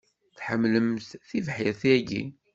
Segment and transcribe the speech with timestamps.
[0.37, 2.23] Tḥemlemt tibḥirt-ayi?